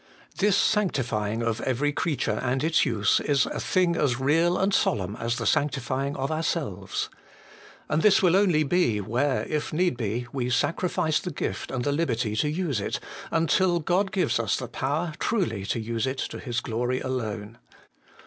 [0.39, 5.15] This sanctifying of every creature and its use is a thing as real and solemn
[5.17, 7.11] as the sanctifying of our selves.
[7.87, 11.91] And this will only be where, if need be, we sacrifice the gift and the
[11.91, 16.39] liberty to use it, until God gives us the power truly to use it to
[16.39, 17.59] His glory alone.